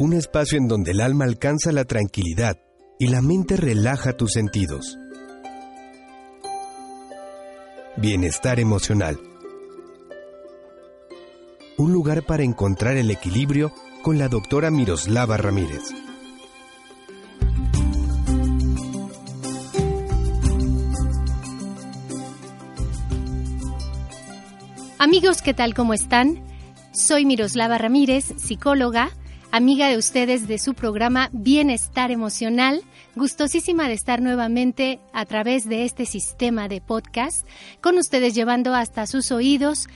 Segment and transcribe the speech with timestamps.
[0.00, 2.56] un espacio en donde el alma alcanza la tranquilidad
[2.98, 4.96] y la mente relaja tus sentidos.
[7.98, 9.20] Bienestar emocional.
[11.76, 15.82] Un lugar para encontrar el equilibrio con la doctora Miroslava Ramírez.
[24.98, 25.74] Amigos, ¿qué tal?
[25.74, 26.42] ¿Cómo están?
[26.92, 29.10] Soy Miroslava Ramírez, psicóloga,
[29.52, 32.82] amiga de ustedes de su programa Bienestar Emocional.
[33.16, 37.46] Gustosísima de estar nuevamente a través de este sistema de podcast,
[37.80, 39.88] con ustedes llevando hasta sus oídos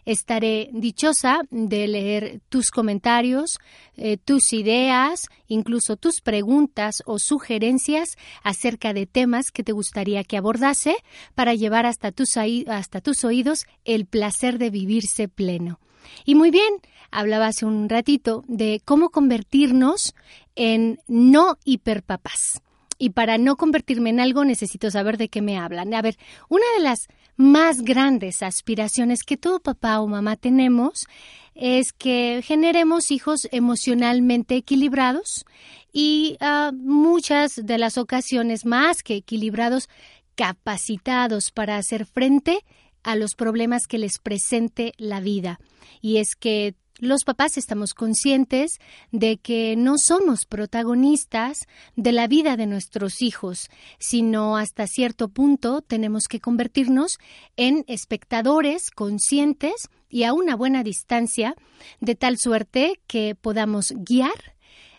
[0.06, 3.60] Estaré dichosa de leer tus comentarios,
[3.96, 10.38] eh, tus ideas, incluso tus preguntas o sugerencias acerca de temas que te gustaría que
[10.38, 10.98] abordase
[11.36, 12.36] para llevar hasta tus,
[12.68, 15.80] hasta tus oídos el placer de vivirse pleno.
[16.26, 16.74] Y muy bien,
[17.12, 20.14] hablaba hace un ratito de cómo convertirnos
[20.56, 22.62] en no hiperpapás.
[22.98, 25.94] Y para no convertirme en algo necesito saber de qué me hablan.
[25.94, 26.18] A ver,
[26.50, 31.08] una de las más grandes aspiraciones que todo papá o mamá tenemos
[31.56, 35.46] es que generemos hijos emocionalmente equilibrados
[35.92, 39.90] y uh, muchas de las ocasiones más que equilibrados,
[40.36, 42.66] capacitados para hacer frente
[43.04, 45.60] a los problemas que les presente la vida.
[46.02, 48.80] Y es que los papás estamos conscientes
[49.12, 53.70] de que no somos protagonistas de la vida de nuestros hijos,
[54.00, 57.18] sino hasta cierto punto tenemos que convertirnos
[57.58, 61.56] en espectadores conscientes y a una buena distancia,
[62.00, 64.56] de tal suerte que podamos guiar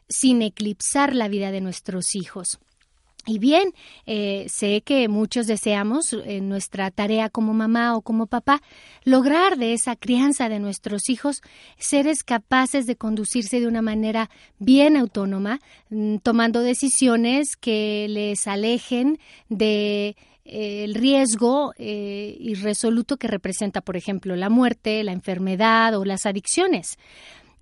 [0.08, 2.58] sin eclipsar la vida de nuestros hijos.
[3.28, 3.74] Y bien,
[4.06, 8.62] eh, sé que muchos deseamos en nuestra tarea como mamá o como papá
[9.02, 11.42] lograr de esa crianza de nuestros hijos
[11.76, 15.58] seres capaces de conducirse de una manera bien autónoma,
[15.90, 23.96] mm, tomando decisiones que les alejen de eh, el riesgo eh, irresoluto que representa, por
[23.96, 26.96] ejemplo, la muerte, la enfermedad o las adicciones.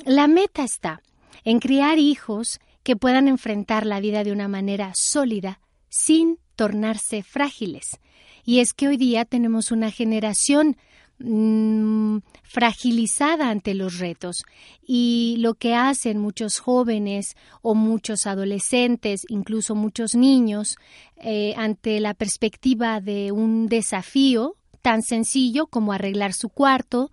[0.05, 1.01] La meta está
[1.45, 5.59] en criar hijos que puedan enfrentar la vida de una manera sólida
[5.89, 7.99] sin tornarse frágiles.
[8.45, 10.77] Y es que hoy día tenemos una generación
[11.19, 14.45] mm, fragilizada ante los retos
[14.87, 20.77] y lo que hacen muchos jóvenes o muchos adolescentes, incluso muchos niños,
[21.17, 27.11] eh, ante la perspectiva de un desafío tan sencillo como arreglar su cuarto,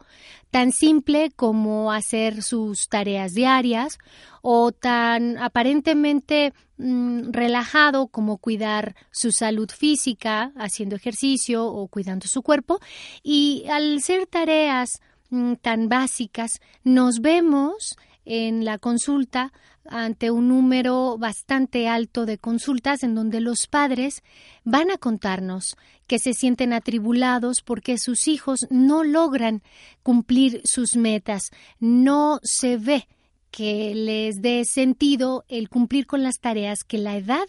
[0.49, 3.97] tan simple como hacer sus tareas diarias
[4.41, 12.41] o tan aparentemente mm, relajado como cuidar su salud física haciendo ejercicio o cuidando su
[12.41, 12.81] cuerpo.
[13.23, 17.95] Y al ser tareas mm, tan básicas nos vemos
[18.25, 19.53] en la consulta
[19.87, 24.23] ante un número bastante alto de consultas en donde los padres
[24.63, 25.75] van a contarnos
[26.07, 29.61] que se sienten atribulados porque sus hijos no logran
[30.03, 33.07] cumplir sus metas, no se ve
[33.51, 37.47] que les dé sentido el cumplir con las tareas que la edad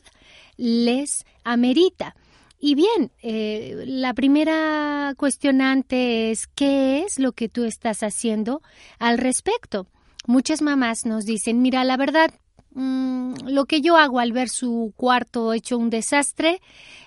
[0.57, 2.15] les amerita.
[2.59, 8.63] Y bien, eh, la primera cuestionante es ¿qué es lo que tú estás haciendo
[8.99, 9.89] al respecto?
[10.27, 12.31] Muchas mamás nos dicen, mira, la verdad,
[12.75, 16.61] mm, lo que yo hago al ver su cuarto hecho un desastre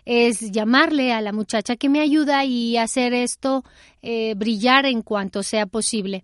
[0.03, 3.63] es llamarle a la muchacha que me ayuda y hacer esto
[4.01, 6.23] eh, brillar en cuanto sea posible.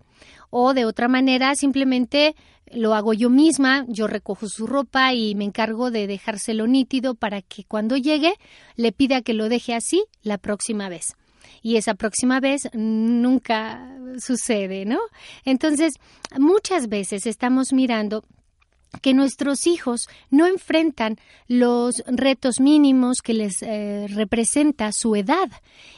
[0.49, 2.35] O de otra manera, simplemente
[2.73, 7.41] lo hago yo misma, yo recojo su ropa y me encargo de dejárselo nítido para
[7.41, 8.33] que cuando llegue
[8.75, 11.15] le pida que lo deje así la próxima vez.
[11.62, 13.88] Y esa próxima vez nunca
[14.19, 15.00] sucede, ¿no?
[15.45, 15.94] Entonces,
[16.38, 18.24] muchas veces estamos mirando
[19.01, 21.18] que nuestros hijos no enfrentan
[21.48, 25.50] los retos mínimos que les eh, representa su edad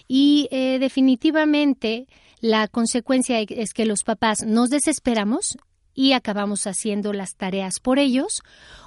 [0.08, 2.08] y eh, definitivamente
[2.40, 5.58] la consecuencia es que los papás nos desesperamos
[5.96, 8.42] y acabamos haciendo las tareas por ellos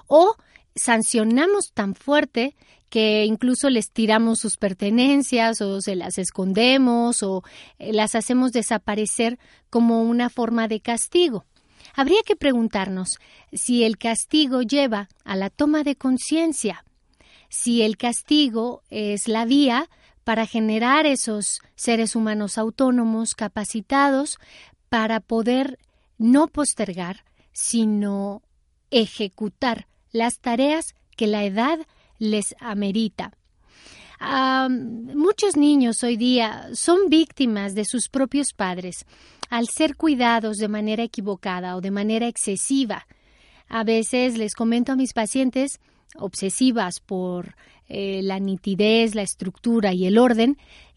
[0.06, 0.36] o
[0.76, 2.54] sancionamos tan fuerte
[2.88, 7.42] que incluso les tiramos sus pertenencias o se las escondemos o
[7.78, 9.38] eh, las hacemos desaparecer
[9.70, 11.44] como una forma de castigo.
[11.94, 13.18] Habría que preguntarnos
[13.52, 16.84] si el castigo lleva a la toma de conciencia,
[17.48, 19.88] si el castigo es la vía
[20.24, 24.38] para generar esos seres humanos autónomos, capacitados,
[24.88, 25.78] para poder
[26.18, 28.42] no postergar, sino
[28.90, 31.78] ejecutar las tareas que la edad
[32.18, 33.32] les amerita.
[35.14, 39.04] muchos niños hoy día son víctimas de sus propios padres
[39.50, 43.06] al ser cuidados de manera equivocada o de manera excesiva.
[43.68, 45.80] A veces les comento a mis pacientes
[46.16, 47.56] obsesivas por
[47.88, 50.56] eh, la nitidez, la estructura y el orden,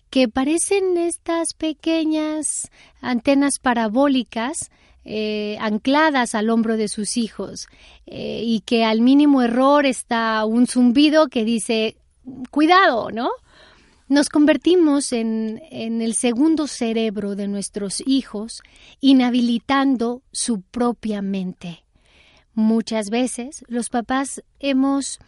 [0.09, 2.71] que parecen estas pequeñas
[3.01, 4.71] antenas parabólicas
[5.05, 7.67] eh, ancladas al hombro de sus hijos
[8.05, 11.97] eh, y que al mínimo error está un zumbido que dice
[12.51, 13.29] cuidado, ¿no?
[14.07, 18.61] Nos convertimos en, en el segundo cerebro de nuestros hijos,
[18.99, 21.83] inhabilitando su propia mente.
[22.59, 25.19] Muchas veces los papás hemos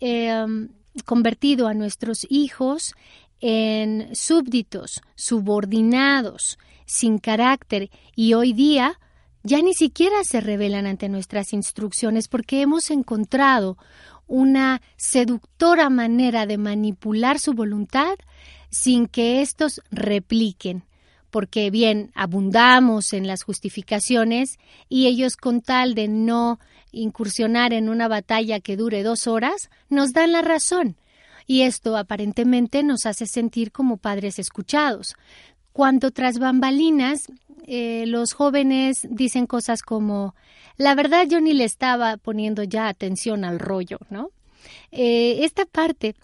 [0.00, 0.70] em,
[1.04, 2.94] convertido a nuestros hijos
[3.40, 8.98] en súbditos, subordinados, sin carácter y hoy día
[9.42, 13.78] ya ni siquiera se revelan ante nuestras instrucciones porque hemos encontrado
[14.26, 18.16] una seductora manera de manipular su voluntad
[18.70, 20.84] sin que éstos repliquen,
[21.30, 24.58] porque bien abundamos en las justificaciones
[24.88, 26.60] y ellos con tal de no
[26.92, 30.96] incursionar en una batalla que dure dos horas, nos dan la razón.
[31.46, 35.16] Y esto aparentemente nos hace sentir como padres escuchados.
[35.80, 37.32] Cuando tras bambalinas
[37.66, 40.34] eh, los jóvenes dicen cosas como,
[40.76, 44.28] la verdad yo ni le estaba poniendo ya atención al rollo, ¿no?
[44.92, 46.16] Eh, esta parte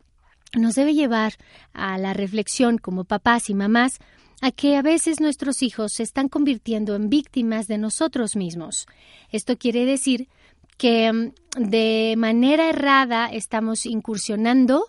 [0.55, 1.37] nos debe llevar
[1.73, 3.99] a la reflexión como papás y mamás
[4.43, 8.87] a que a veces nuestros hijos se están convirtiendo en víctimas de nosotros mismos.
[9.31, 10.29] Esto quiere decir
[10.77, 11.33] que mm,
[11.71, 14.89] de manera errada estamos incursionando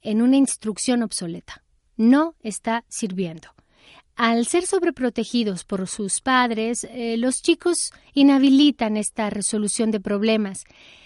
[0.00, 1.64] en una instrucción obsoleta.
[1.96, 3.55] No está sirviendo.
[4.16, 10.64] Al ser sobreprotegidos por sus padres, eh, los chicos inhabilitan esta resolución de problemas,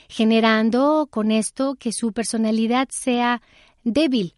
[0.08, 3.42] generando con esto que su personalidad sea
[3.82, 4.36] débil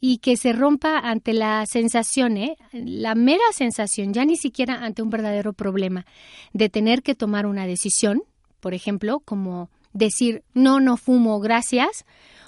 [0.00, 2.56] y que se rompa ante la sensación, ¿eh?
[2.72, 6.04] la mera sensación, ya ni siquiera ante un verdadero problema,
[6.52, 8.22] de tener que tomar una decisión,
[8.58, 12.04] por ejemplo, como decir no, no fumo, gracias,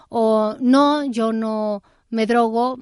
[0.08, 2.78] o no, yo no me drogo,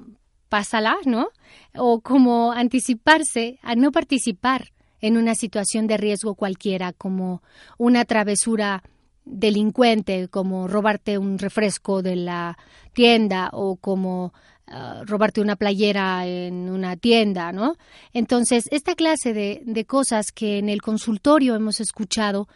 [0.49, 1.29] pásala, ¿no?
[1.75, 7.41] O como anticiparse a no participar en una situación de riesgo cualquiera, como
[7.77, 8.83] una travesura
[9.25, 12.57] delincuente, como robarte un refresco de la
[12.93, 14.33] tienda o como
[14.67, 17.75] ah, robarte una playera en una tienda, ¿no?
[18.11, 22.47] Entonces, esta clase de, de cosas que en el consultorio hemos escuchado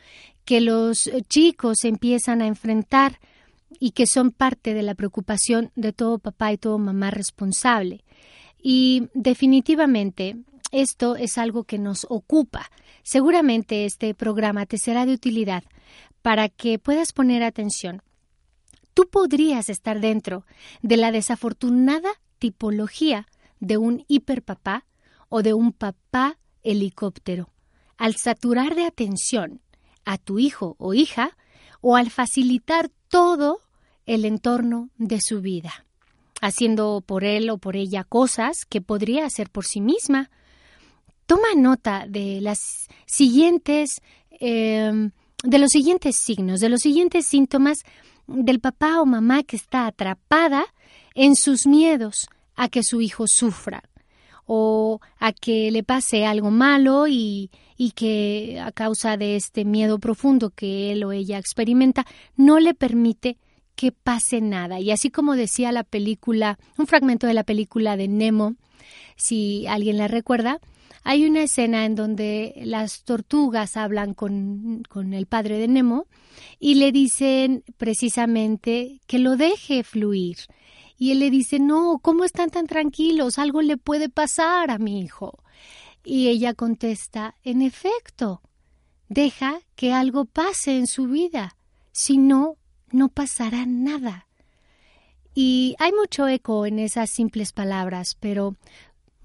[0.45, 3.19] que los chicos empiezan a enfrentar
[3.79, 8.03] y que son parte de la preocupación de todo papá y todo mamá responsable.
[8.61, 10.37] Y definitivamente
[10.71, 12.71] esto es algo que nos ocupa.
[13.03, 15.63] Seguramente este programa te será de utilidad
[16.21, 18.01] para que puedas poner atención.
[18.93, 20.45] Tú podrías estar dentro
[20.81, 23.27] de la desafortunada tipología
[23.59, 24.85] de un hiperpapá
[25.29, 27.49] o de un papá helicóptero.
[27.97, 29.61] Al saturar de atención
[30.05, 31.37] a tu hijo o hija
[31.81, 33.61] o al facilitar todo
[34.07, 35.85] el entorno de su vida,
[36.41, 40.31] haciendo por él o por ella cosas que podría hacer por sí misma.
[41.27, 44.01] Toma nota de las siguientes,
[44.31, 45.11] em,
[45.43, 47.83] de los siguientes signos, de los siguientes síntomas
[48.25, 50.65] del papá o mamá que está atrapada
[51.13, 53.83] en sus miedos a que su hijo sufra
[54.45, 59.99] o a que le pase algo malo y, y que a causa de este miedo
[59.99, 63.37] profundo que él o ella experimenta no le permite
[63.75, 64.79] que pase nada.
[64.79, 68.55] Y así como decía la película, un fragmento de la película de Nemo,
[69.15, 70.59] si alguien la recuerda,
[71.03, 76.07] hay una escena en donde las tortugas hablan con, con, el padre de Nemo
[76.59, 80.37] y le dicen precisamente que lo deje fluir.
[81.03, 83.37] Y él le dice, no, ¿cómo están tan tranquilos?
[83.37, 85.37] Algo le puede pasar a mi hijo.
[86.05, 88.41] Y ella contesta, en efecto,
[89.09, 91.57] deja que algo pase en su vida.
[91.91, 92.55] Si no,
[92.89, 94.27] no pasará nada.
[95.35, 98.55] Y hay mucho eco en esas simples palabras, pero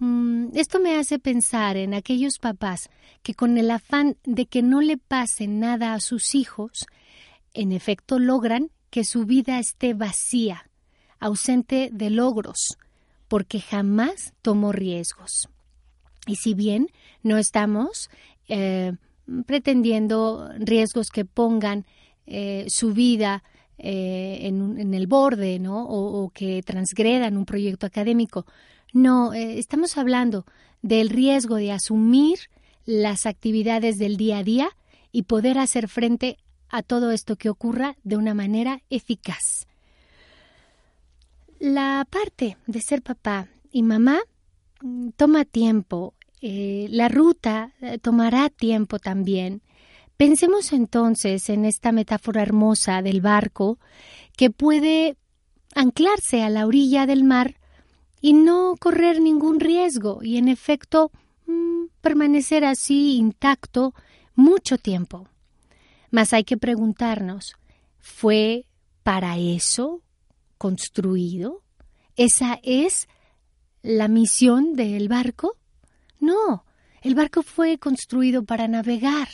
[0.01, 2.91] mm, esto me hace pensar en aquellos papás
[3.23, 6.89] que con el afán de que no le pase nada a sus hijos,
[7.55, 10.68] en efecto logran que su vida esté vacía,
[11.21, 12.79] ausente de logros,
[13.29, 15.49] porque jamás tomó riesgos.
[16.27, 16.89] Y si bien
[17.23, 18.11] no estamos
[18.49, 18.93] eh,
[19.47, 21.85] pretendiendo riesgos que pongan
[22.27, 23.43] eh, su vida
[23.79, 25.85] eh, en, el borde, ¿no?
[25.87, 28.47] O, que transgredan un proyecto académico.
[28.93, 30.45] No, estamos hablando
[30.83, 32.39] del riesgo de asumir
[32.85, 34.71] las actividades del día a día
[35.13, 36.39] y poder hacer frente
[36.71, 39.68] a todo esto que ocurra de una manera eficaz.
[41.59, 44.21] La parte de ser papá y mamá
[44.81, 49.63] mm, toma tiempo, eh, la ruta tomará tiempo también.
[50.17, 53.79] Pensemos entonces en esta metáfora hermosa del barco
[54.37, 55.17] que puede
[55.75, 57.57] anclarse a la orilla del mar
[58.21, 61.11] y no correr ningún riesgo y en efecto
[61.47, 63.95] mm, permanecer así intacto
[64.35, 65.29] mucho tiempo.
[66.11, 67.55] Mas hay que preguntarnos,
[67.99, 68.67] ¿fue
[69.03, 70.03] para eso
[70.59, 71.63] construido?
[72.17, 73.09] ¿Esa es
[73.83, 75.57] la misión del barco?
[76.21, 76.65] No,
[77.01, 79.29] el barco fue construido para navegar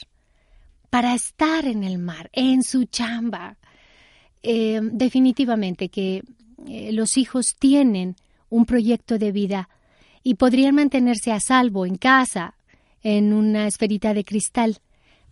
[0.94, 3.56] para estar en el mar, en su chamba.
[4.44, 6.22] Eh, definitivamente que
[6.68, 8.14] eh, los hijos tienen
[8.48, 9.68] un proyecto de vida
[10.22, 12.54] y podrían mantenerse a salvo en casa,
[13.02, 14.78] en una esferita de cristal,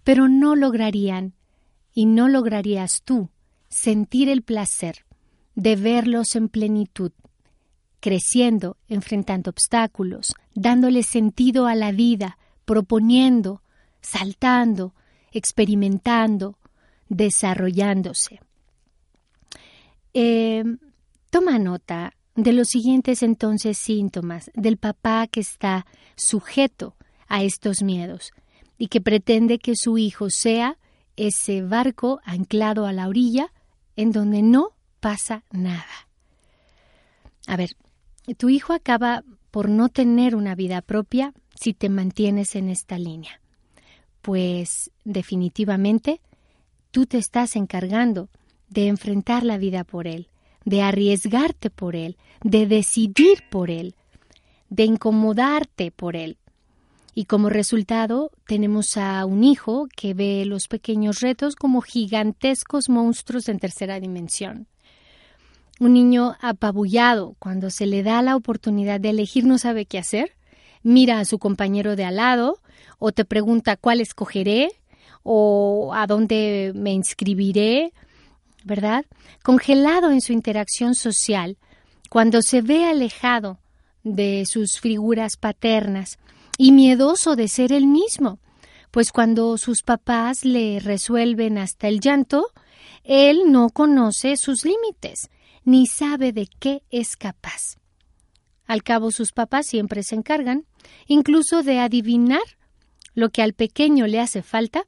[0.02, 1.34] pero no lograrían,
[1.94, 3.28] y no lograrías tú,
[3.68, 5.04] sentir el placer
[5.54, 7.12] de verlos en plenitud,
[8.00, 13.62] creciendo, enfrentando obstáculos, dándole sentido a la vida, proponiendo,
[14.00, 14.94] saltando,
[15.30, 16.58] experimentando,
[17.08, 18.40] desarrollándose.
[20.14, 20.64] Eh,
[21.30, 26.96] toma nota de los siguientes entonces síntomas del papá que está sujeto
[27.28, 28.32] a estos miedos
[28.78, 30.78] y que pretende que su hijo sea
[31.16, 33.52] ese barco anclado a la orilla
[33.96, 34.70] en donde no
[35.02, 36.08] pasa nada.
[37.46, 37.76] A ver,
[38.38, 43.42] tu hijo acaba por no tener una vida propia si te mantienes en esta línea
[44.22, 46.20] pues definitivamente
[46.92, 48.28] tú te estás encargando
[48.70, 50.28] de enfrentar la vida por él,
[50.64, 53.94] de arriesgarte por él, de decidir por él,
[54.70, 56.38] de incomodarte por él.
[57.14, 63.50] Y como resultado tenemos a un hijo que ve los pequeños retos como gigantescos monstruos
[63.50, 64.66] en tercera dimensión.
[65.80, 70.32] Un niño apabullado cuando se le da la oportunidad de elegir no sabe qué hacer,
[70.82, 72.58] mira a su compañero de al lado
[72.98, 74.70] o te pregunta cuál escogeré
[75.22, 77.92] o a dónde me inscribiré,
[78.64, 79.04] ¿verdad?
[79.42, 81.56] Congelado en su interacción social,
[82.10, 83.58] cuando se ve alejado
[84.04, 86.18] de sus figuras paternas
[86.58, 88.38] y miedoso de ser el mismo,
[88.90, 92.48] pues cuando sus papás le resuelven hasta el llanto,
[93.04, 95.30] él no conoce sus límites,
[95.64, 97.76] ni sabe de qué es capaz.
[98.66, 100.66] Al cabo sus papás siempre se encargan,
[101.06, 102.42] incluso de adivinar
[103.14, 104.86] lo que al pequeño le hace falta,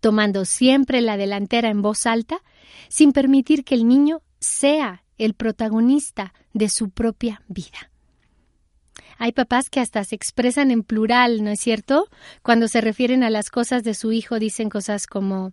[0.00, 2.42] tomando siempre la delantera en voz alta,
[2.88, 7.90] sin permitir que el niño sea el protagonista de su propia vida.
[9.18, 12.08] Hay papás que hasta se expresan en plural, ¿no es cierto?
[12.42, 15.52] Cuando se refieren a las cosas de su hijo dicen cosas como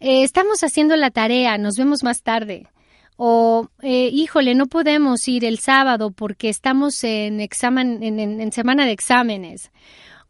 [0.00, 2.68] eh, estamos haciendo la tarea, nos vemos más tarde
[3.16, 8.92] o eh, híjole, no podemos ir el sábado porque estamos en, examen, en, semana de
[8.92, 9.70] exámenes,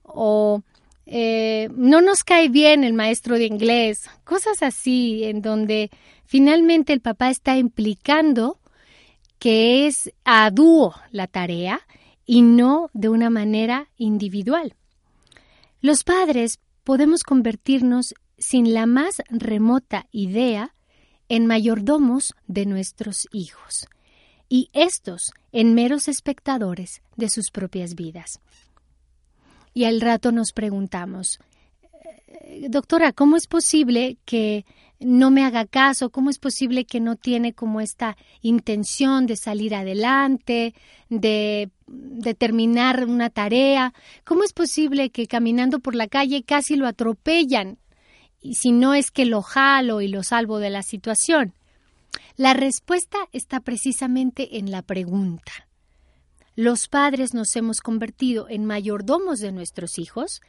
[0.03, 0.63] o
[1.07, 5.91] eh, no nos cae bien el maestro de inglés, cosas así, en donde
[6.27, 8.59] finalmente el papá está implicando
[9.39, 11.81] que es a dúo la tarea
[12.27, 14.75] y no de una manera individual.
[15.81, 20.75] Los padres podemos convertirnos sin la más remota idea
[21.29, 23.87] en mayordomos de nuestros hijos
[24.49, 28.41] y estos en meros espectadores de sus propias vidas.
[29.73, 31.41] Y al rato nos preguntamos,
[32.29, 34.65] eh, doctora, ¿cómo es posible que
[35.01, 36.11] no me haga caso?
[36.11, 40.75] ¿Cómo es posible que no tiene como esta intención de salir adelante,
[41.09, 43.93] de, de terminar una tarea?
[44.25, 47.79] ¿Cómo es posible que caminando por la calle casi lo atropellan?
[48.53, 51.55] Si no es que lo jalo y lo salvo de la situación.
[52.37, 55.53] La respuesta está precisamente en la pregunta.
[56.57, 60.41] Los padres nos hemos convertido en mayordomos de nuestros hijos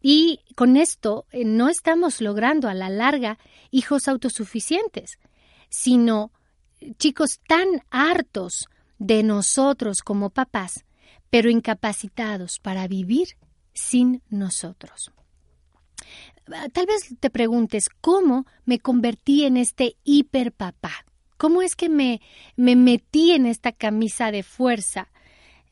[0.00, 3.38] y con esto eh, no estamos logrando a la larga
[3.70, 5.18] hijos autosuficientes,
[5.68, 6.32] sino
[6.98, 10.84] chicos tan hartos de nosotros como papás,
[11.28, 13.36] pero incapacitados para vivir
[13.74, 15.12] sin nosotros.
[16.72, 21.06] Tal vez te preguntes, ¿cómo me convertí en este hiperpapá?
[21.36, 22.20] ¿Cómo es que me,
[22.56, 25.08] me metí en esta camisa de fuerza?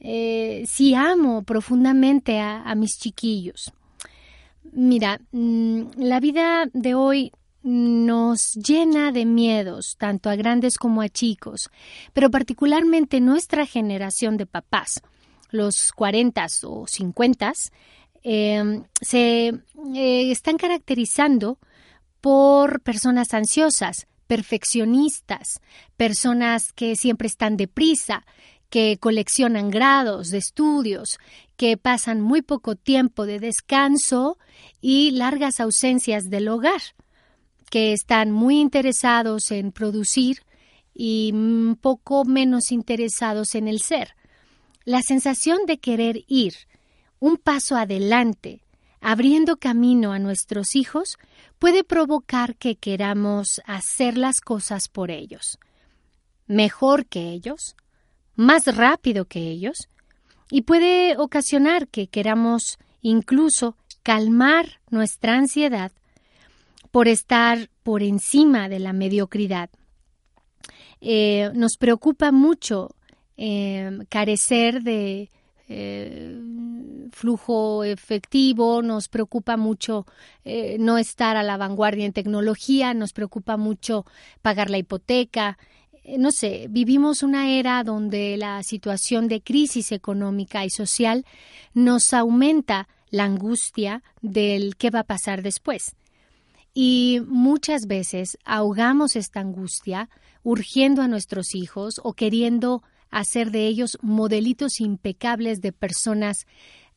[0.00, 3.72] Eh, si amo profundamente a, mis chiquillos.
[4.72, 7.32] Mira, mm, la vida de hoy
[7.62, 11.70] nos llena de miedos, tanto a grandes como a chicos,
[12.12, 15.02] pero particularmente nuestra generación de papás,
[15.50, 17.52] los 40 o 50,
[18.30, 19.48] eh, se
[19.94, 21.58] eh, están caracterizando
[22.20, 25.62] por personas ansiosas, perfeccionistas,
[25.96, 28.26] personas que siempre están deprisa,
[28.68, 31.18] que coleccionan grados de estudios,
[31.56, 34.36] que pasan muy poco tiempo de descanso
[34.82, 36.82] y largas ausencias del hogar,
[37.70, 40.42] que están muy interesados en producir
[40.92, 44.16] y un poco menos interesados en el ser.
[44.84, 46.67] La sensación de querer ir
[47.20, 48.62] un paso adelante,
[49.00, 51.18] abriendo camino a nuestros hijos,
[51.58, 55.58] puede provocar que queramos hacer las cosas por ellos,
[56.46, 57.76] mejor que ellos,
[58.34, 59.88] más rápido que ellos,
[60.50, 65.92] y puede ocasionar que queramos incluso calmar nuestra ansiedad
[66.90, 69.70] por estar por encima de la mediocridad.
[71.00, 72.94] Eh, nos preocupa mucho
[73.36, 75.30] eh, carecer de
[75.68, 76.36] eh,
[77.12, 80.06] flujo efectivo, nos preocupa mucho
[80.44, 84.04] eh, no estar a la vanguardia en tecnología, nos preocupa mucho
[84.42, 85.58] pagar la hipoteca.
[86.04, 91.24] Eh, no sé, vivimos una era donde la situación de crisis económica y social
[91.74, 95.96] nos aumenta la angustia del qué va a pasar después.
[96.74, 100.08] Y muchas veces ahogamos esta angustia
[100.42, 106.46] urgiendo a nuestros hijos o queriendo hacer de ellos modelitos impecables de personas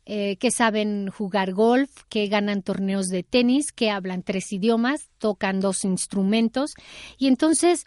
[0.08, 5.60] eh, que saben jugar golf, que ganan torneos de tenis, que hablan tres idiomas, tocan
[5.60, 6.74] dos instrumentos.
[7.20, 7.84] Y entonces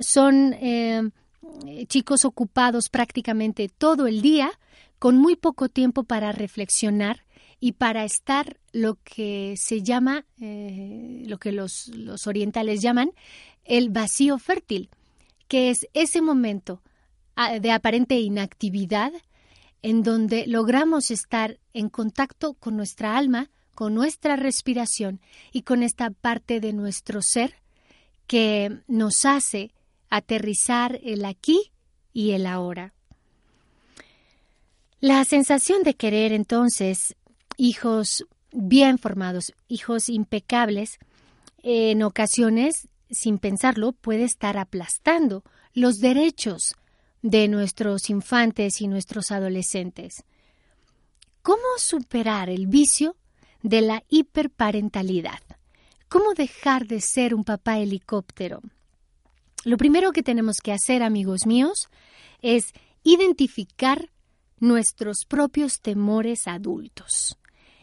[0.00, 1.10] son eh,
[1.86, 4.50] chicos ocupados prácticamente todo el día
[4.98, 7.26] con muy poco tiempo para reflexionar
[7.60, 13.10] y para estar lo que se llama, eh, lo que los, los orientales llaman,
[13.64, 14.88] el vacío fértil,
[15.48, 16.80] que es ese momento
[17.60, 19.12] de aparente inactividad
[19.82, 25.20] en donde logramos estar en contacto con nuestra alma, con nuestra respiración
[25.52, 27.54] y con esta parte de nuestro ser
[28.26, 29.72] que nos hace
[30.10, 31.72] aterrizar el aquí
[32.12, 32.92] y el ahora.
[35.00, 37.14] La sensación de querer entonces
[37.56, 40.98] hijos bien formados, hijos impecables,
[41.62, 46.74] en ocasiones, sin pensarlo, puede estar aplastando los derechos
[47.22, 50.24] de nuestros infantes y nuestros adolescentes.
[51.42, 53.16] ¿Cómo superar el vicio
[53.62, 55.40] de la hiperparentalidad?
[56.08, 58.60] ¿Cómo dejar de ser un papá helicóptero?
[59.64, 61.88] Lo primero que tenemos que hacer, amigos míos,
[62.40, 64.10] es identificar
[64.60, 67.38] nuestros propios temores adultos.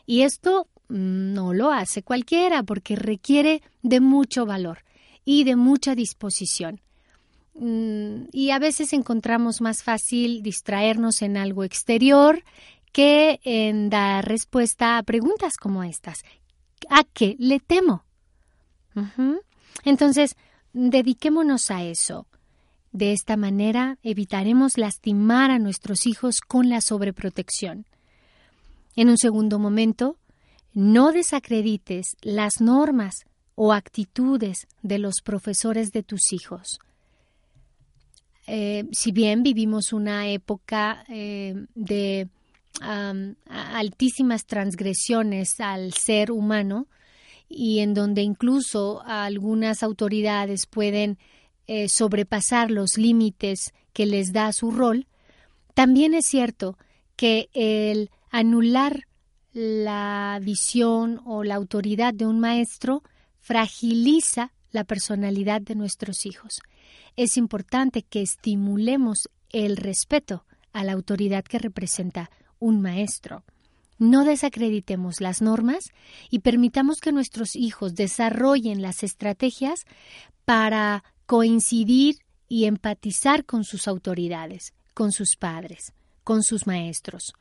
[0.05, 4.79] Y esto mm, no lo hace cualquiera porque requiere de mucho valor
[5.23, 6.81] y de mucha disposición.
[7.55, 12.43] Mm, y a veces encontramos más fácil distraernos en algo exterior
[12.91, 16.23] que en dar respuesta a preguntas como estas.
[16.89, 18.03] ¿A qué le temo?
[19.83, 20.35] Entonces,
[20.73, 22.27] dediquémonos a eso.
[22.91, 27.85] De esta manera evitaremos lastimar a nuestros hijos con la sobreprotección.
[28.95, 30.17] En un segundo momento,
[30.73, 36.79] no desacredites las normas o actitudes de los profesores de tus hijos.
[38.47, 42.29] Eh, si bien vivimos una época eh, de
[42.81, 46.87] altísimas transgresiones al ser humano
[47.47, 51.17] y en donde incluso algunas autoridades pueden
[51.67, 55.07] eh, sobrepasar los límites que les da su rol,
[55.73, 56.77] también es cierto
[57.15, 59.07] que el anular
[59.53, 63.03] la visión o la autoridad de un maestro
[63.39, 66.59] fragiliza la personalidad de nuestros hijos.
[67.15, 73.43] Es importante que estimulemos el respeto a la autoridad que representa un maestro.
[73.97, 75.85] No desacreditemos las normas
[76.29, 79.85] y permitamos que nuestros hijos desarrollen las estrategias
[80.43, 82.17] para coincidir
[82.47, 85.93] y empatizar con sus autoridades, con sus padres,
[86.23, 87.33] con sus maestros.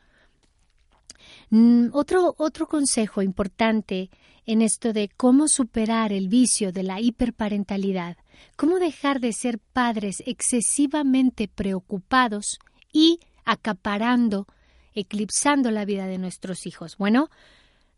[1.57, 4.11] Mm, otro, otro consejo importante
[4.45, 8.17] en esto de cómo superar el vicio de la hiperparentalidad,
[8.57, 12.59] cómo dejar de ser padres excesivamente preocupados
[12.93, 14.49] y acaparando,
[14.95, 16.97] eclipsando la vida de nuestros hijos.
[16.97, 17.31] Bueno,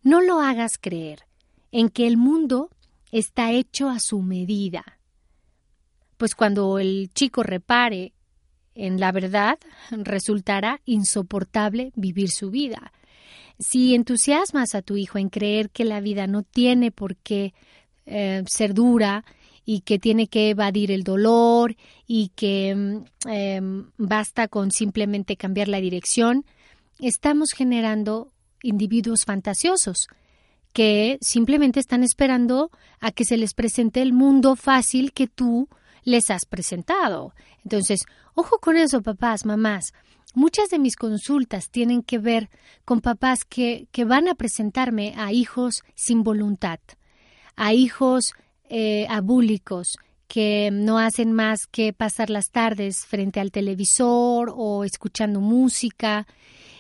[0.03, 1.21] no lo hagas creer
[1.73, 2.69] en que el mundo
[3.11, 4.99] está hecho a su medida.
[6.19, 8.13] Pues cuando el chico repare
[8.75, 9.59] en la verdad,
[9.91, 12.93] resultará insoportable vivir su vida.
[13.59, 17.55] Si entusiasmas a tu hijo en creer que la vida no tiene por qué
[18.05, 19.25] eh, ser dura
[19.65, 25.69] y que tiene que evadir el dolor y que mm, em, basta con simplemente cambiar
[25.69, 26.45] la dirección,
[27.01, 28.31] estamos generando
[28.63, 30.07] individuos fantasiosos
[30.73, 35.69] que simplemente están esperando a que se les presente el mundo fácil que tú
[36.07, 37.35] les has presentado.
[37.65, 39.93] Entonces, ojo con eso, papás, mamás.
[40.35, 42.49] Muchas de mis consultas tienen que ver
[42.85, 46.79] con papás que, que van a presentarme a hijos sin voluntad,
[47.57, 48.33] a hijos
[48.69, 49.97] eh, abúlicos
[50.29, 56.27] que no hacen más que pasar las tardes frente al televisor o escuchando música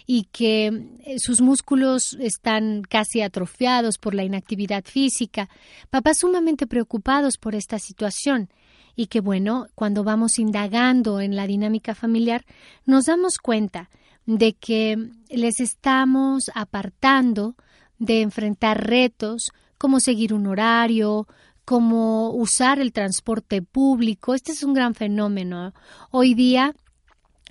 [0.06, 0.66] y que
[1.04, 5.48] eh, sus músculos están casi atrofiados por la inactividad física,
[5.90, 8.50] papás sumamente preocupados por esta situación
[8.96, 12.44] y que bueno, cuando vamos indagando en la dinámica familiar,
[12.86, 13.90] nos damos cuenta
[14.24, 17.54] de que les estamos apartando
[17.98, 21.28] de enfrentar retos como seguir un horario,
[21.66, 24.34] como usar el transporte público.
[24.34, 25.74] Este es un gran fenómeno.
[26.10, 26.74] Hoy día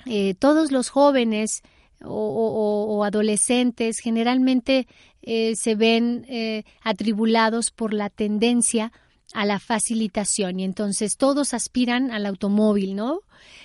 [0.05, 1.61] eh, todos los jóvenes
[2.03, 4.87] o, adolescentes generalmente
[5.21, 8.91] eh, se ven eh, atribulados por la tendencia
[9.35, 13.19] a la facilitación y entonces todos aspiran al automóvil, ¿no?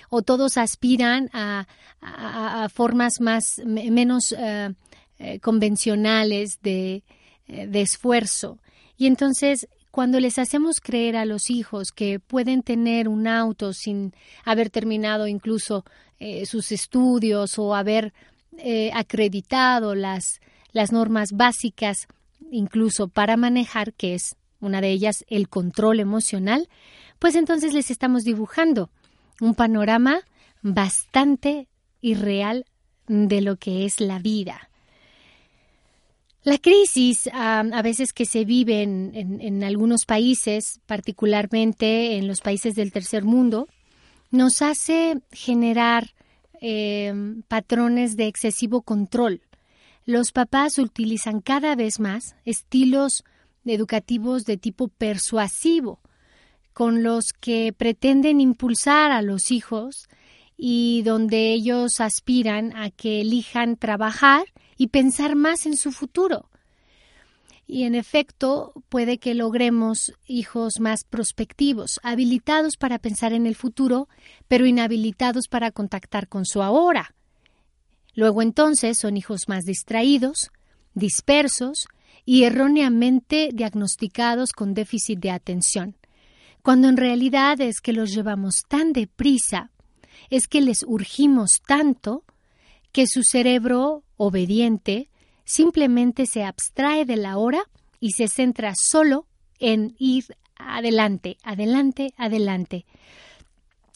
[0.09, 1.65] O todos aspiran a,
[2.73, 4.73] formas más menos eh,
[5.19, 7.03] eh, convencionales de,
[7.47, 8.59] eh, de esfuerzo.
[8.97, 14.13] Y entonces cuando les hacemos creer a los hijos que pueden tener un auto sin
[14.43, 15.83] haber terminado incluso
[16.45, 18.13] sus estudios o haber
[18.93, 20.39] acreditado las,
[20.71, 22.07] las normas básicas
[22.51, 26.69] incluso para manejar, que es una de ellas el control emocional,
[27.19, 28.89] pues entonces les estamos dibujando
[29.39, 30.21] un panorama
[30.61, 31.67] bastante
[32.01, 32.65] irreal
[33.07, 34.69] de lo que es la vida.
[36.43, 42.91] La crisis a veces que se vive en, algunos países, particularmente en los países del
[42.91, 43.67] tercer mundo,
[44.31, 46.15] nos hace generar
[46.59, 47.13] eh,
[47.47, 49.41] patrones de excesivo control.
[50.05, 53.23] Los papás utilizan cada vez más estilos
[53.65, 55.99] educativos de tipo persuasivo,
[56.73, 60.07] con los que pretenden impulsar a los hijos
[60.57, 64.45] y donde ellos aspiran a que elijan trabajar
[64.77, 66.49] y pensar más en su futuro.
[67.67, 74.09] Y en efecto, puede que logremos hijos más prospectivos, habilitados para pensar en el futuro,
[74.47, 77.15] pero inhabilitados para contactar con su ahora.
[78.13, 80.51] Luego entonces son hijos más distraídos,
[80.95, 81.87] dispersos,
[82.25, 85.95] y erróneamente diagnosticados con déficit de atención,
[86.61, 89.71] cuando en realidad es que los llevamos tan deprisa,
[90.29, 92.23] es que les urgimos tanto
[92.91, 95.09] que su cerebro obediente
[95.43, 97.63] simplemente se abstrae de la hora
[97.99, 99.27] y se centra solo
[99.59, 102.85] en ir adelante, adelante, adelante.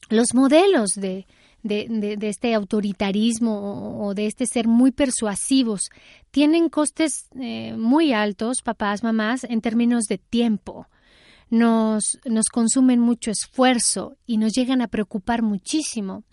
[0.10, 1.26] Los modelos de
[1.66, 5.90] de, este autoritarismo o, de este ser muy persuasivos
[6.32, 10.88] tienen costes eh, muy altos, papás, mamás, en términos de tiempo.
[11.50, 16.24] Nos, nos consumen mucho esfuerzo y nos llegan a preocupar muchísimo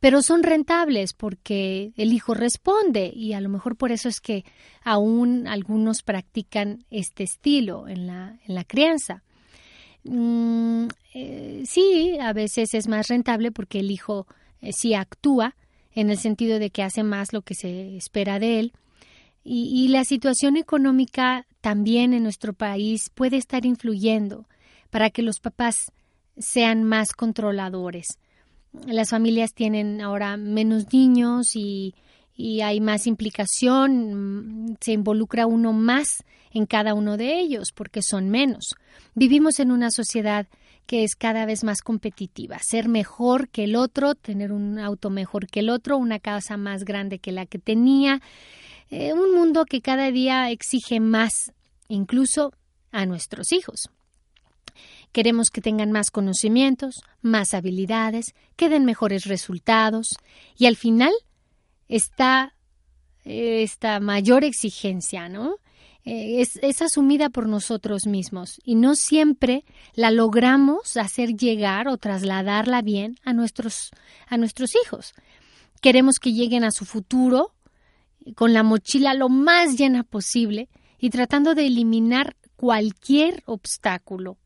[0.00, 4.44] pero son rentables porque el hijo responde y a lo mejor por eso es que
[4.82, 9.22] aún algunos practican este estilo en la, en la crianza.
[10.04, 14.26] Mm, eh, sí, a veces es más rentable porque el hijo
[14.60, 15.54] eh, si actúa
[15.94, 18.72] en el sentido de que hace más lo que se espera de él
[19.48, 24.44] y, la situación económica también en nuestro país puede estar influyendo
[24.90, 25.92] para que los papás
[26.36, 28.18] sean más controladores.
[28.86, 31.94] Las familias tienen ahora menos niños y,
[32.34, 38.02] y hay más implicación, mm, se involucra uno más en cada uno de ellos porque
[38.02, 38.74] son menos.
[39.14, 40.48] Vivimos en una sociedad
[40.86, 45.48] que es cada vez más competitiva, ser mejor que el otro, tener un auto mejor
[45.48, 48.20] que el otro, una casa más grande que la que tenía,
[48.90, 51.52] eh, un mundo que cada día exige más,
[51.88, 52.52] incluso
[52.92, 53.90] a nuestros hijos.
[55.12, 60.16] Queremos que tengan más conocimientos, más habilidades, que den mejores resultados
[60.56, 61.12] y al final
[61.88, 62.54] está
[63.24, 65.56] eh, esta mayor exigencia, ¿no?
[66.06, 71.96] Eh, es, es, asumida por nosotros mismos y no siempre la logramos hacer llegar o
[71.96, 73.90] trasladarla bien a nuestros,
[74.28, 75.14] a nuestros hijos.
[75.82, 77.56] Queremos que lleguen a su futuro
[78.36, 80.68] con la mochila lo más llena posible
[81.00, 84.38] y tratando de eliminar cualquier obstáculo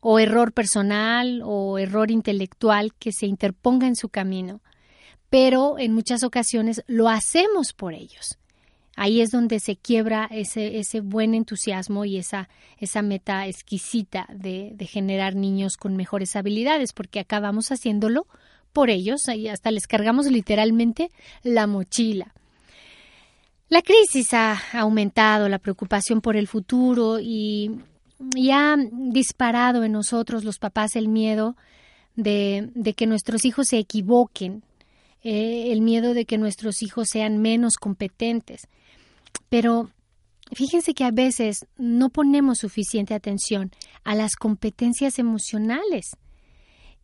[0.00, 4.62] o error personal o error intelectual que se interponga en su camino.
[5.28, 8.38] Pero en muchas ocasiones lo hacemos por ellos.
[8.96, 14.72] Ahí es donde se quiebra ese, ese buen entusiasmo y esa, esa meta exquisita de,
[14.74, 18.26] de generar niños con mejores habilidades, porque acabamos haciéndolo
[18.72, 21.10] por ellos y hasta les cargamos literalmente
[21.42, 22.34] la mochila.
[23.68, 27.80] La crisis ha aumentado la preocupación por el futuro y,
[28.52, 31.56] ha disparado en nosotros los papás el miedo
[32.14, 34.62] de, que nuestros hijos se equivoquen,
[35.28, 38.68] eh, el miedo de que nuestros hijos sean menos competentes.
[39.48, 39.90] Pero
[40.52, 43.72] fíjense que a veces no ponemos suficiente atención
[44.04, 46.16] a las competencias emocionales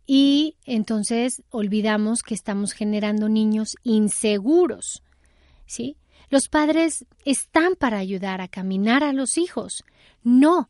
[0.06, 5.02] y entonces olvidamos que estamos generando niños inseguros,
[5.66, 5.96] ¿sí?
[6.30, 9.82] Los padres están para ayudar a caminar a los hijos,
[10.22, 10.68] no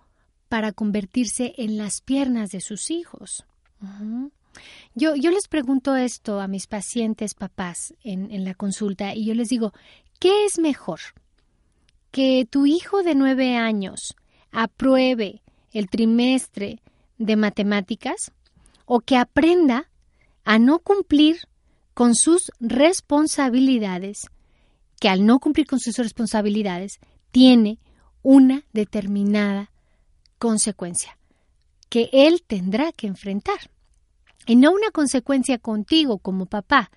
[0.48, 3.44] para convertirse en las piernas de sus hijos.
[4.94, 9.72] Yo, les pregunto esto a mis pacientes papás en la consulta y yo les digo,
[10.18, 11.00] ¿qué es mejor?
[12.10, 14.14] ¿Que tu hijo de nueve años
[14.50, 16.80] apruebe el trimestre
[17.18, 18.32] de matemáticas
[18.84, 19.88] o que aprenda
[20.44, 21.38] a no cumplir
[21.94, 24.26] con sus responsabilidades
[25.02, 27.00] que al no cumplir con sus responsabilidades
[27.32, 27.80] tiene
[28.22, 29.72] una determinada
[30.38, 31.18] consecuencia
[31.88, 33.58] que él tendrá que enfrentar.
[34.46, 36.90] Y no una consecuencia contigo como papá,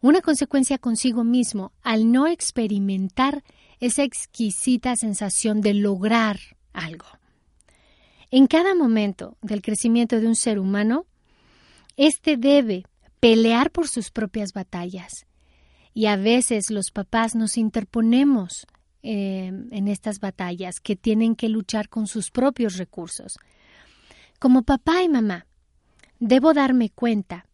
[0.00, 3.42] una consecuencia consigo mismo al no experimentar
[3.80, 6.38] esa exquisita sensación de lograr
[6.72, 7.06] algo.
[8.30, 11.06] En cada momento del crecimiento de un ser humano,
[11.96, 12.84] éste debe
[13.20, 15.26] pelear por sus propias batallas
[15.94, 18.66] y a veces los papás nos interponemos
[19.02, 23.38] eh, en estas batallas que tienen que luchar con sus propios recursos.
[24.38, 25.46] Como papá y mamá,
[26.26, 27.44] debo darme cuenta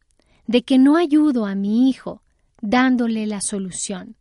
[0.46, 2.22] de que no ayudo a mi hijo
[2.62, 4.14] dándole la solución,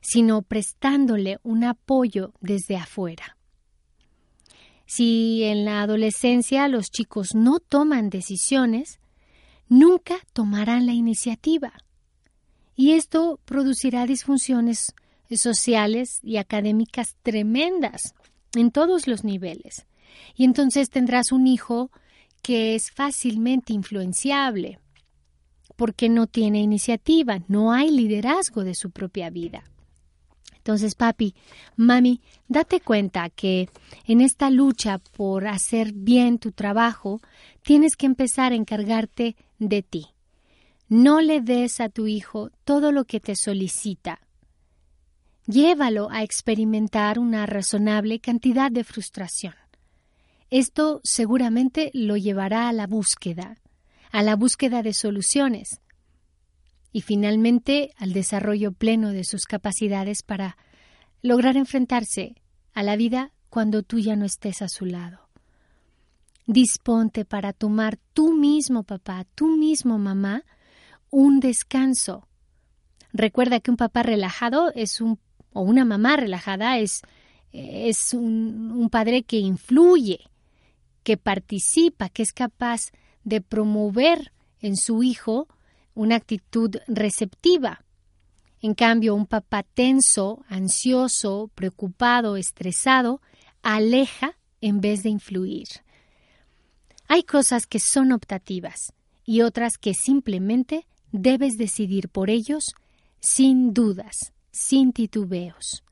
[0.00, 3.36] sino prestándole un apoyo desde afuera.
[4.86, 8.98] Si en la adolescencia los chicos no toman decisiones,
[9.68, 11.74] nunca tomarán la iniciativa
[12.74, 14.94] y esto producirá disfunciones
[15.30, 18.14] sociales y académicas tremendas
[18.54, 19.86] en todos los niveles.
[20.34, 21.90] Y entonces tendrás un hijo
[22.42, 24.78] que es fácilmente influenciable
[25.80, 29.64] porque no tiene iniciativa, no hay liderazgo de su propia vida.
[30.58, 31.34] Entonces, papi,
[31.74, 33.70] mami, date cuenta que
[34.04, 37.22] en esta lucha por hacer bien tu trabajo,
[37.62, 40.08] tienes que empezar a encargarte de ti.
[40.90, 44.20] No le des a tu hijo todo lo que te solicita.
[45.46, 49.54] Llévalo a experimentar una razonable cantidad de frustración.
[50.50, 53.58] Esto seguramente lo llevará a la búsqueda,
[54.10, 55.80] a la búsqueda de soluciones
[56.92, 60.56] y finalmente al desarrollo pleno de sus capacidades para
[61.22, 62.34] lograr enfrentarse
[62.72, 65.28] a la vida cuando tú ya no estés a su lado.
[66.46, 70.44] Disponte para tomar tú mismo, papá, tú mismo, mamá,
[71.10, 72.26] un descanso.
[73.12, 75.18] Recuerda que un papá relajado es un
[75.52, 77.02] o una mamá relajada es,
[77.52, 80.29] es un, un padre que influye,
[81.02, 82.92] que participa, que es capaz
[83.24, 85.48] de promover en su hijo
[85.94, 87.84] una actitud receptiva.
[88.62, 93.20] En cambio, un papá tenso, ansioso, preocupado, estresado,
[93.62, 95.66] aleja en vez de influir.
[97.08, 98.92] Hay cosas que son optativas
[99.24, 102.74] y otras que simplemente debes decidir por ellos
[103.20, 105.82] sin dudas, sin titubeos.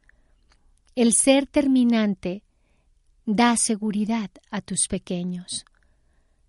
[0.94, 2.42] El ser terminante
[3.30, 5.66] da seguridad a tus pequeños.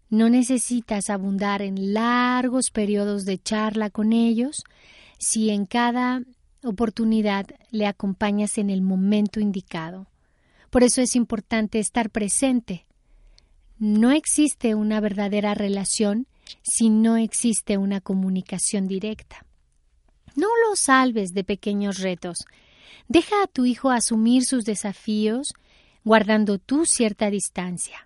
[0.10, 4.64] No necesitas abundar en largos periodos de charla con ellos
[5.18, 6.24] si en cada
[6.64, 10.08] oportunidad le acompañas en el momento indicado.
[10.70, 12.86] Por eso es importante estar presente.
[13.78, 16.28] No existe una verdadera relación
[16.64, 19.46] si no existe una comunicación directa.
[20.38, 22.38] No lo salves de pequeños retos.
[23.10, 25.54] Deja a tu hijo asumir sus desafíos
[26.10, 28.00] guardando tú cierta distancia.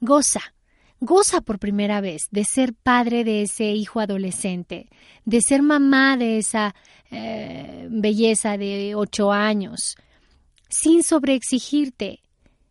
[0.00, 0.54] Goza,
[0.98, 4.88] goza por primera vez de ser padre de ese hijo adolescente,
[5.24, 6.74] de ser mamá de esa
[7.12, 9.94] eh, belleza de ocho años,
[10.68, 12.24] sin sobreexigirte,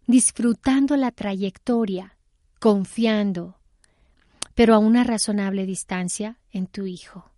[0.05, 2.17] disfrutando la trayectoria,
[2.59, 3.55] confiando,
[4.53, 7.31] pero a una razonable distancia en tu hijo.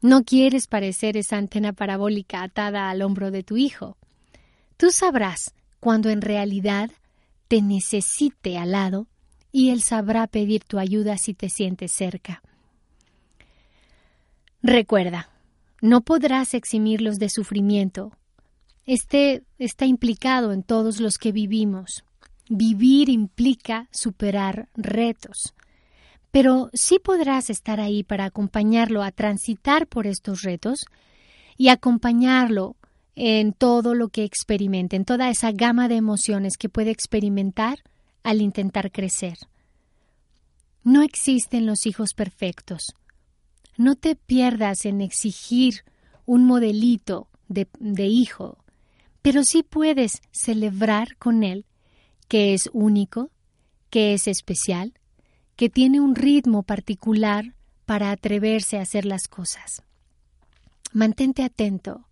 [0.00, 3.98] No quieres parecer esa antena parabólica atada al hombro de tu hijo.
[4.76, 6.90] Tú sabrás cuando en realidad
[7.48, 9.06] te necesite al lado
[9.50, 12.42] y él sabrá pedir tu ayuda si te sientes cerca.
[14.62, 15.30] Recuerda,
[15.80, 18.12] no podrás eximirlos de sufrimiento.
[18.84, 22.04] Este está implicado en todos los que vivimos.
[22.48, 25.54] Vivir implica superar retos.
[26.30, 30.84] Pero sí podrás estar ahí para acompañarlo a transitar por estos retos
[31.56, 32.76] y acompañarlo
[33.16, 37.78] en todo lo que experimente, en toda esa gama de emociones que puede experimentar
[38.22, 39.38] al intentar crecer.
[40.84, 42.94] No existen los hijos perfectos.
[43.78, 45.84] No te pierdas en exigir
[46.26, 48.58] un modelito de, de hijo,
[49.22, 51.64] pero sí puedes celebrar con él
[52.28, 53.30] que es único,
[53.88, 54.92] que es especial,
[55.56, 57.54] que tiene un ritmo particular
[57.86, 59.82] para atreverse a hacer las cosas.
[60.92, 62.05] Mantente atento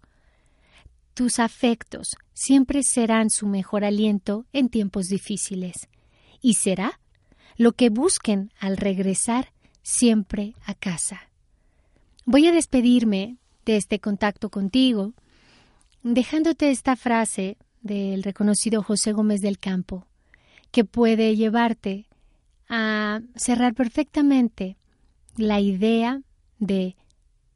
[1.15, 5.89] tus afectos siempre serán su mejor aliento en tiempos difíciles
[6.43, 7.01] y será
[7.57, 11.31] lo que busquen al regresar siempre a casa.
[12.27, 15.15] Voy a despedirme de este contacto contigo
[16.03, 20.07] dejándote esta frase del reconocido José Gómez del Campo,
[20.71, 22.07] que puede llevarte
[22.69, 24.77] a cerrar perfectamente
[25.37, 26.23] la idea
[26.59, 26.97] de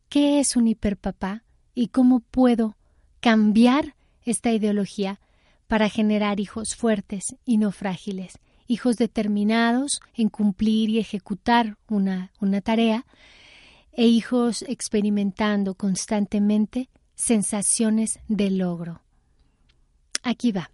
[0.08, 1.44] qué es un hiperpapá
[1.74, 2.77] y cómo puedo
[3.20, 5.20] cambiar esta ideología
[5.66, 12.60] para generar hijos fuertes y no frágiles, hijos determinados en cumplir y ejecutar una, una
[12.60, 13.06] tarea
[13.92, 19.02] e hijos experimentando constantemente sensaciones de logro.
[20.22, 20.70] Aquí va.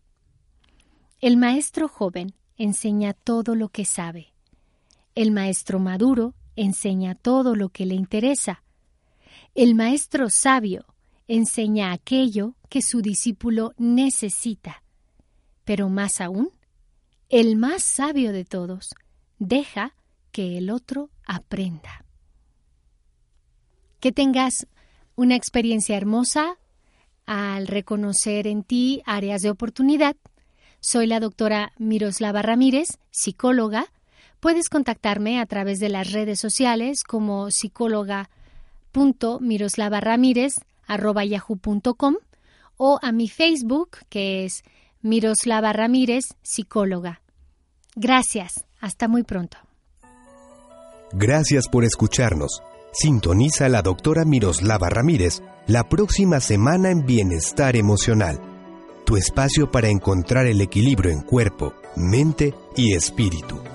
[1.20, 4.32] El maestro joven enseña todo lo que sabe.
[5.14, 8.62] El maestro maduro enseña todo lo que le interesa.
[9.54, 10.93] El maestro sabio
[11.28, 14.82] enseña aquello que su discípulo necesita.
[15.64, 16.50] Pero más aún,
[17.28, 18.94] el más sabio de todos
[19.38, 19.94] deja
[20.32, 22.04] que el otro aprenda.
[24.00, 24.66] Que tengas
[25.16, 26.58] una experiencia hermosa
[27.26, 30.16] al reconocer en ti áreas de oportunidad.
[30.80, 33.86] Soy la doctora Miroslava Ramírez, psicóloga.
[34.40, 42.16] Puedes contactarme a través de las redes sociales como psicóloga.miroslava Ramírez arroba yahoo.com
[42.76, 44.62] o a mi Facebook que es
[45.02, 47.20] Miroslava Ramírez, psicóloga.
[47.94, 49.58] Gracias, hasta muy pronto.
[51.12, 52.62] Gracias por escucharnos.
[52.92, 58.40] Sintoniza a la doctora Miroslava Ramírez la próxima semana en Bienestar Emocional,
[59.04, 63.73] tu espacio para encontrar el equilibrio en cuerpo, mente y espíritu.